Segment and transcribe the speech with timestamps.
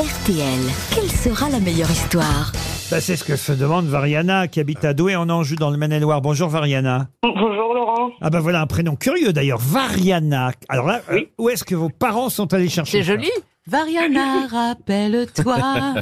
[0.00, 0.60] RTL,
[0.94, 2.52] quelle sera la meilleure histoire
[2.90, 5.76] Bah, c'est ce que se demande Variana, qui habite à Douai en Anjou, dans le
[5.76, 6.22] Maine-et-Loire.
[6.22, 7.08] Bonjour Variana.
[7.22, 8.10] Bonjour Laurent.
[8.22, 10.52] Ah bah voilà un prénom curieux d'ailleurs, Variana.
[10.70, 13.28] Alors là, euh, où est-ce que vos parents sont allés chercher C'est ça joli.
[13.66, 15.58] Variana, rappelle-toi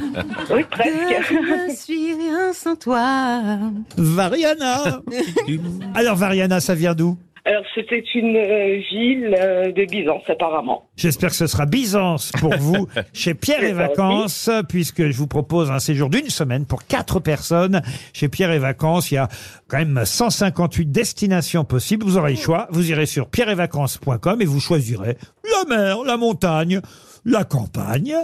[0.49, 0.93] Oui, que presque.
[1.29, 3.57] je ne suis rien sans toi.
[3.97, 5.01] Variana
[5.93, 7.17] Alors Variana, ça vient d'où
[7.49, 10.87] Alors c'était une euh, ville euh, de Byzance apparemment.
[10.95, 15.71] J'espère que ce sera Byzance pour vous chez Pierre et Vacances, puisque je vous propose
[15.71, 17.81] un séjour d'une semaine pour quatre personnes
[18.13, 19.09] chez Pierre et Vacances.
[19.09, 19.29] Il y a
[19.67, 22.05] quand même 158 destinations possibles.
[22.05, 22.67] Vous aurez le choix.
[22.69, 25.17] Vous irez sur pierreetvacances.com et vous choisirez
[25.51, 26.81] la mer, la montagne,
[27.25, 28.15] la campagne.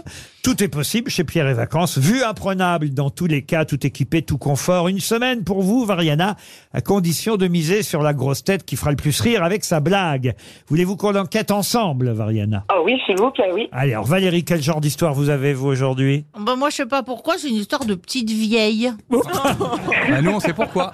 [0.43, 1.97] Tout est possible chez Pierre et Vacances.
[1.97, 4.87] Vue imprenable dans tous les cas, tout équipé, tout confort.
[4.87, 6.35] Une semaine pour vous, Variana,
[6.73, 9.79] à condition de miser sur la grosse tête qui fera le plus rire avec sa
[9.79, 10.35] blague.
[10.67, 12.63] Voulez-vous qu'on enquête ensemble, Variana?
[12.69, 13.67] Ah oui, s'il vous plaît, oui.
[13.71, 16.25] Allez, alors Valérie, quel genre d'histoire vous avez, vous, aujourd'hui?
[16.39, 18.91] Bah moi je sais pas pourquoi, c'est une histoire de petite vieille.
[19.33, 20.91] Ah, nous, on sait pourquoi.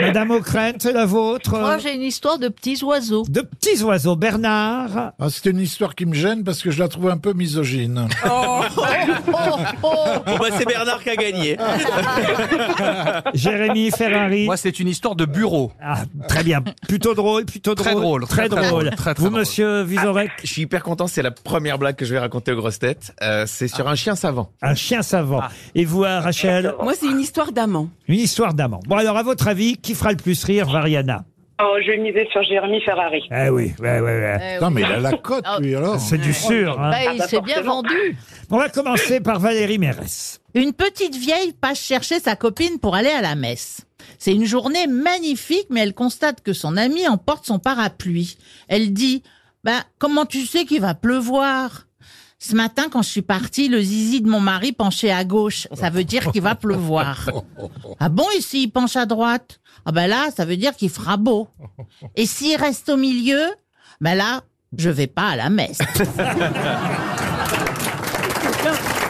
[0.00, 3.24] Madame O'Krent, la vôtre Moi j'ai une histoire de petits oiseaux.
[3.28, 6.88] De petits oiseaux, Bernard Ah, c'est une histoire qui me gêne parce que je la
[6.88, 8.08] trouve un peu misogyne.
[8.28, 8.60] Oh,
[9.82, 9.82] oh.
[10.26, 11.56] bah, c'est Bernard qui a gagné.
[13.34, 15.72] Jérémy Ferrari Moi, c'est une histoire de bureau.
[15.80, 16.62] Ah, très bien.
[16.88, 17.84] Plutôt drôle, plutôt drôle.
[17.84, 18.68] Très drôle, Très, drôle.
[18.68, 19.40] drôle, très, très vous, drôle.
[19.40, 22.56] monsieur Vizorek, Je suis hyper content, c'est la première blague que je vais raconter aux
[22.56, 23.14] grosses têtes.
[23.22, 24.50] Euh, c'est sur un chien savant.
[24.62, 25.42] un chien savant.
[25.74, 27.88] Et vous, hein, Rachel Moi, c'est une histoire d'amant.
[28.08, 28.80] Une histoire d'amant.
[28.86, 31.24] Bon, alors, à votre avis, qui fera le plus rire Variana?
[31.66, 33.22] Oh, je vais miser sur Jérémy Ferrari.
[33.30, 34.56] Eh oui, ouais, ouais, ouais.
[34.58, 34.74] Eh Non, oui.
[34.74, 35.98] mais il a la cote, lui, alors.
[35.98, 36.72] C'est du sûr.
[36.78, 36.90] hein.
[36.90, 37.76] Bah, Ah il bah, s'est bien forcément.
[37.82, 38.16] vendu.
[38.50, 40.40] On va commencer par Valérie Mérès.
[40.54, 43.82] Une petite vieille passe chercher sa copine pour aller à la messe.
[44.18, 48.36] C'est une journée magnifique, mais elle constate que son ami emporte son parapluie.
[48.68, 49.22] Elle dit,
[49.64, 51.86] bah, comment tu sais qu'il va pleuvoir?
[52.46, 55.66] Ce matin, quand je suis partie, le zizi de mon mari penchait à gauche.
[55.72, 57.30] Ça veut dire qu'il va pleuvoir.
[57.98, 59.60] Ah bon, et s'il penche à droite?
[59.86, 61.48] Ah ben là, ça veut dire qu'il fera beau.
[62.16, 63.40] Et s'il reste au milieu?
[64.02, 64.42] Ben là,
[64.76, 65.78] je vais pas à la messe.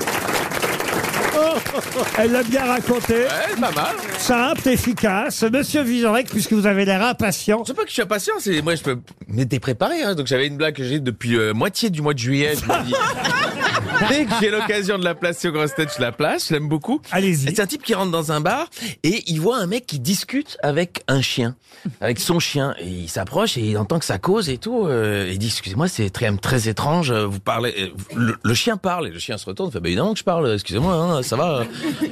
[2.18, 3.14] Elle l'a bien raconté.
[3.14, 3.94] Ouais, pas mal.
[4.18, 5.42] Simple, efficace.
[5.42, 7.62] Monsieur Vizorek, puisque vous avez l'air impatient.
[7.64, 8.98] Je sais pas que je suis impatient, c'est moi je peux
[9.28, 10.14] m'étais préparé hein.
[10.14, 12.84] donc j'avais une blague que j'ai depuis euh, moitié du mois de juillet, je me
[12.84, 12.94] dis
[14.08, 16.68] dès que j'ai l'occasion de la placer aux grosses têtes, je la place, je l'aime
[16.68, 17.00] beaucoup.
[17.10, 17.46] Allez-y.
[17.54, 18.68] C'est un type qui rentre dans un bar
[19.02, 21.56] et il voit un mec qui discute avec un chien,
[22.00, 25.28] avec son chien et il s'approche et il entend que ça cause et tout euh,
[25.30, 29.06] il dit excusez-moi, c'est très très étrange, euh, vous parlez euh, le, le chien parle
[29.08, 31.58] et le chien se retourne, fait bah évidemment que je parle, excusez-moi hein, ça va,
[31.60, 31.64] euh,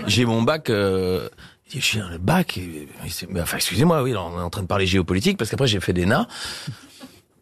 [0.06, 1.28] j'ai mon bac euh,
[1.74, 2.86] il le chien, le bac, et-
[3.40, 6.04] enfin, excusez-moi, oui, on est en train de parler géopolitique, parce qu'après j'ai fait des
[6.04, 6.26] nains.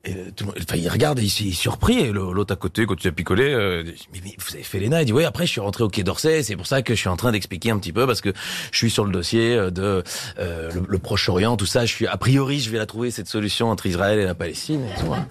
[0.03, 1.99] Et tout le monde- enfin, il regarde il s'est surpris.
[1.99, 3.85] Et l'autre à côté, quand tu as picolé, euh,
[4.15, 5.89] mais, mais vous avez fait les nains Il dit, oui, après je suis rentré au
[5.91, 6.43] Quai d'Orsay.
[6.43, 8.33] C'est pour ça que je suis en train d'expliquer un petit peu, parce que
[8.73, 10.03] je suis sur le dossier euh, de
[10.39, 11.85] euh, le, le Proche-Orient, tout ça.
[11.85, 14.83] Je suis, a priori, je vais la trouver, cette solution entre Israël et la Palestine.
[14.87, 15.27] Et, tout, hein.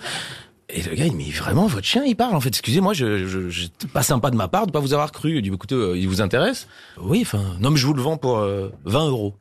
[0.72, 2.50] Et le gars, il dit, mais vraiment, votre chien, il parle, en fait.
[2.50, 5.38] Excusez-moi, je, je, je- pas sympa de ma part de pas vous avoir cru.
[5.38, 6.68] Il dit, écoutez, euh, il vous intéresse?
[7.02, 9.36] Oui, enfin, non, mais je vous le vends pour euh, 20 euros.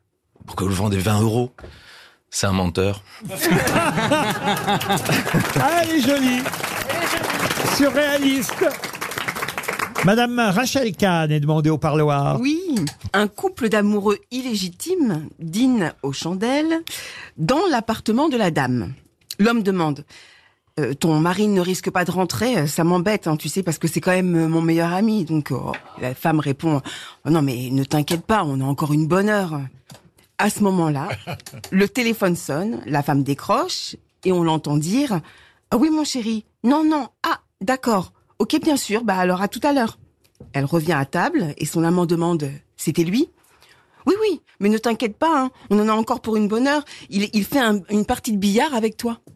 [0.46, 1.52] Pourquoi vous le vendez 20 euros
[2.30, 3.02] C'est un menteur.
[5.60, 6.42] Ah, elle est jolie.
[7.76, 8.64] Surréaliste.
[10.04, 12.40] Madame Rachel Kahn est demandée au parloir.
[12.40, 12.60] Oui,
[13.12, 16.82] un couple d'amoureux illégitimes dîne aux chandelles
[17.36, 18.92] dans l'appartement de la dame.
[19.38, 20.04] L'homme demande
[20.78, 23.78] Euh, Ton mari ne risque pas de rentrer, euh, ça m'embête, hein, tu sais, parce
[23.78, 25.24] que c'est quand même euh, mon meilleur ami.
[25.24, 26.80] Donc oh, la femme répond
[27.26, 29.60] Oh Non, mais ne t'inquiète pas, on a encore une bonne heure.
[30.38, 31.08] À ce moment-là,
[31.72, 35.20] le téléphone sonne, la femme décroche et on l'entend dire
[35.70, 39.60] Ah oui, mon chéri, non, non, ah, d'accord, ok, bien sûr, bah alors à tout
[39.64, 39.98] à l'heure.
[40.52, 43.28] Elle revient à table et son amant demande C'était lui?
[44.06, 46.84] Oui, oui, mais ne t'inquiète pas, hein, on en a encore pour une bonne heure.
[47.10, 49.18] Il, il fait un- une partie de billard avec toi.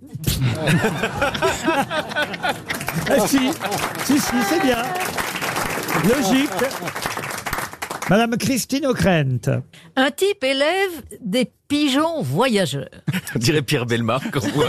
[3.11, 3.39] Ah, si,
[4.05, 4.83] si, si, c'est bien.
[6.09, 6.51] Logique.
[8.12, 9.62] Madame Christine O'Krent.
[9.97, 10.91] Un type élève
[11.22, 12.91] des pigeons voyageurs.
[13.34, 14.66] On dirait Pierre Belmar quand on voit-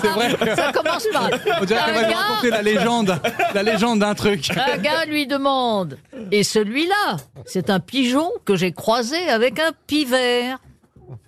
[0.00, 0.54] C'est vrai.
[0.54, 1.40] Ça commence mal.
[1.60, 3.20] On dirait qu'elle va nous raconter la légende,
[3.52, 4.48] la légende d'un truc.
[4.56, 5.98] Un gars lui demande
[6.30, 10.58] Et celui-là, c'est un pigeon que j'ai croisé avec un pivert.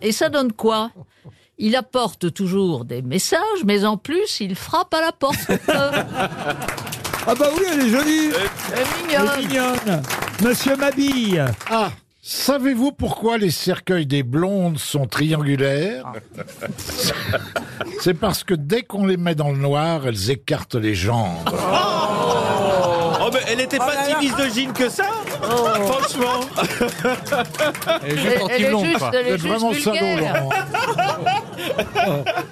[0.03, 0.93] Et ça donne quoi?
[1.59, 5.51] Il apporte toujours des messages, mais en plus, il frappe à la porte.
[7.27, 8.31] Ah bah oui, elle est jolie.
[8.77, 9.33] Elle mignon.
[9.33, 10.03] est mignonne.
[10.43, 11.45] Monsieur Mabille.
[11.71, 11.91] Ah,
[12.23, 16.13] savez-vous pourquoi les cercueils des blondes sont triangulaires
[18.01, 21.49] C'est parce que dès qu'on les met dans le noir, elles écartent les jambes.
[23.27, 25.05] Oh elle était pas si misogyne que ça
[25.41, 26.41] Franchement
[28.03, 29.11] Elle est Elle, juste elle est anti-blonde, juste, quoi.
[29.15, 30.35] elle est Vous êtes juste vraiment salaud, vulgaire.
[30.35, 30.51] Laurent.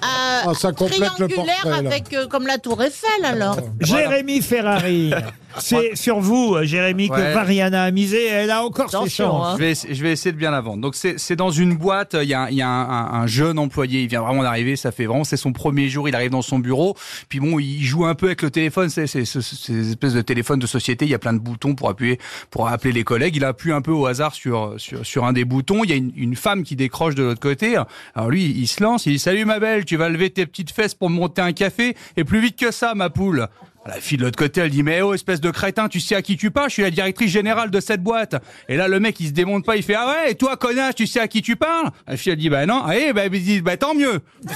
[0.01, 1.89] Ah, Ah, ça complète le triangulaire portrait, là.
[1.89, 3.57] avec euh, comme la Tour Eiffel alors.
[3.79, 5.11] Jérémy Ferrari.
[5.59, 7.35] C'est sur vous, euh, Jérémy, que Ouais.
[7.35, 8.25] Mariana a misé.
[8.25, 9.47] Elle a encore ses Attention, chances.
[9.49, 9.55] hein.
[9.59, 10.81] Je vais, essa- je vais essayer de bien la vendre.
[10.81, 13.27] Donc c'est c'est dans une boîte, il y a, il y a un, un- un
[13.27, 16.31] jeune employé, il vient vraiment d'arriver, ça fait vraiment, c'est son premier jour, il arrive
[16.31, 16.95] dans son bureau,
[17.29, 20.21] puis bon, il joue un peu avec le téléphone, c'est c'est- c'est- ces espèces de
[20.23, 22.19] téléphones de société, il y a plein de boutons pour appuyer,
[22.49, 25.45] pour appeler les collègues, il appuie un peu au hasard sur, sur, sur un des
[25.45, 27.75] boutons, il y a une, une femme qui décroche de l'autre côté,
[28.15, 30.71] alors lui, il se lance, il dit «Salut ma belle, tu vas lever tes petites
[30.71, 33.47] fesses pour me monter un café, et plus vite que ça, ma poule!»
[33.85, 36.21] La fille de l'autre côté, elle dit mais oh espèce de crétin, tu sais à
[36.21, 38.35] qui tu parles Je suis la directrice générale de cette boîte.
[38.69, 40.95] Et là le mec il se démonte pas, il fait ah ouais et toi connasse,
[40.95, 41.89] tu sais à qui tu parles?
[42.07, 44.21] La fille elle dit bah non, ah, eh bah il dit bah tant mieux.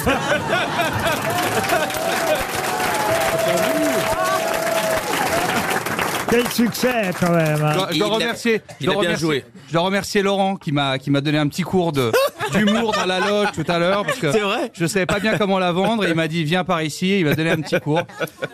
[6.30, 7.64] Quel succès, quand même.
[7.64, 7.72] hein.
[7.72, 11.48] Je dois- je dois remercier, je dois remercier Laurent qui m'a qui m'a donné un
[11.48, 12.12] petit cours de
[12.52, 15.38] d'humour dans la loge tout à l'heure parce que C'est vrai je savais pas bien
[15.38, 17.80] comment la vendre et il m'a dit viens par ici, il m'a donné un petit
[17.80, 18.02] cours.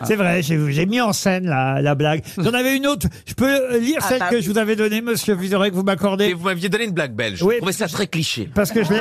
[0.04, 2.22] C'est vrai, j'ai j'ai mis en scène la, la blague.
[2.38, 3.06] J'en avais une autre.
[3.26, 4.42] Je peux euh, lire Ah, celle bah que oui.
[4.42, 7.42] je vous avais donnée, monsieur Vizorek, vous Et m'accordez vous m'aviez donné une blague belge.
[7.42, 7.54] Oui.
[7.54, 8.48] Je trouvais ça très cliché.
[8.54, 9.00] Parce que je l'ai-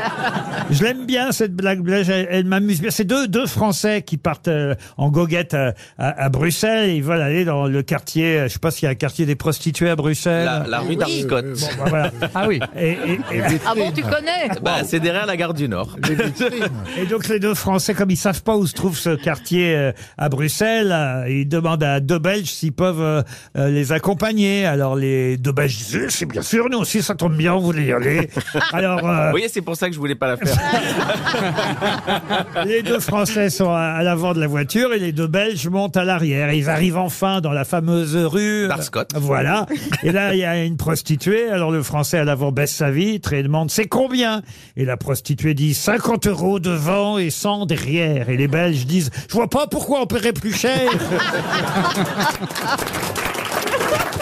[0.71, 2.09] je l'aime bien, cette blague belge.
[2.09, 2.91] Elle, elle m'amuse bien.
[2.91, 6.89] C'est deux, deux Français qui partent euh, en goguette à, à- à Bruxelles.
[6.89, 8.95] Et ils veulent aller dans le quartier, euh, je sais pas s'il y a un
[8.95, 10.45] quartier des prostituées à Bruxelles.
[10.45, 11.45] La, la rue d'Arscott.
[11.45, 12.11] Bon, bah, voilà.
[12.35, 12.59] Ah oui.
[12.77, 15.97] Et, et- et- Ah bon, tu connais Bah, c'est derrière la gare du Nord.
[16.97, 19.91] Et donc les deux Français, comme ils savent pas où se trouve ce quartier euh,
[20.17, 23.21] à Bruxelles, euh, ils demandent à deux Belges s'ils peuvent euh,
[23.57, 24.65] euh, les accompagner.
[24.65, 27.85] Alors les deux Belges disent, c'est bien sûr, nous aussi ça tombe bien, on voulait
[27.85, 28.29] y aller.
[28.71, 30.55] Alors euh, Vous voyez, c'est pour ça que je voulais pas la faire.
[32.65, 35.97] Les deux Français sont à, à l'avant de la voiture et les deux Belges montent
[35.97, 36.51] à l'arrière.
[36.53, 38.67] Ils arrivent enfin dans la fameuse rue.
[38.67, 39.11] D'Arscott.
[39.15, 39.65] Voilà.
[40.03, 41.49] Et là, il y a une prostituée.
[41.49, 44.41] Alors le Français à l'avant baisse sa vitre et demande c'est combien?
[44.75, 48.29] Et la prostituée dit 50 euros devant et 100 derrière.
[48.29, 50.91] Et les Belges disent je vois pas pourquoi on paierait plus cher.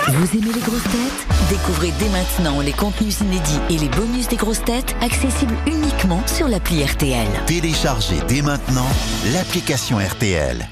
[0.10, 1.28] Vous aimez les grosses têtes?
[1.50, 6.50] Découvrez dès maintenant les contenus inédits et les bonus des grosses têtes accessibles uniquement sur
[6.50, 7.28] l'appli RTL.
[7.46, 8.88] Téléchargez dès maintenant
[9.34, 10.68] l'application RTL.